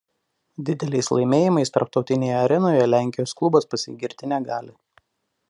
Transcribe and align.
Dideliais 0.69 1.09
laimėjimais 1.15 1.73
tarptautinėje 1.75 2.39
arenoje 2.39 2.89
Lenkijos 2.95 3.37
klubas 3.43 3.71
pasigirti 3.75 4.33
negali. 4.35 4.75